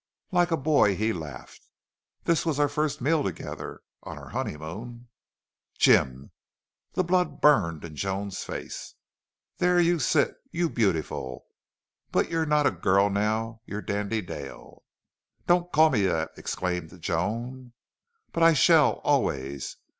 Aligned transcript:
Like 0.31 0.49
a 0.49 0.57
boy 0.57 0.95
he 0.95 1.13
laughed. 1.13 1.67
"This 2.23 2.43
was 2.43 2.59
our 2.59 2.67
first 2.67 3.01
meal 3.01 3.23
together 3.23 3.81
on 4.01 4.17
our 4.17 4.29
honeymoon!" 4.29 5.09
"Jim!" 5.77 6.31
The 6.93 7.03
blood 7.03 7.39
burned 7.39 7.85
in 7.85 7.95
Joan's 7.95 8.43
face. 8.43 8.95
"There 9.59 9.79
you 9.79 9.99
sit 9.99 10.33
you 10.49 10.71
beautiful... 10.71 11.45
But 12.11 12.31
you're 12.31 12.47
not 12.47 12.65
a 12.65 12.71
girl 12.71 13.11
now. 13.11 13.61
You're 13.67 13.83
Dandy 13.83 14.21
Dale." 14.21 14.81
"Don't 15.45 15.71
call 15.71 15.91
me 15.91 16.01
that!" 16.07 16.31
exclaimed 16.35 16.99
Joan. 16.99 17.73
"But 18.31 18.41
I 18.41 18.53
shall 18.53 18.93
always. 19.03 19.77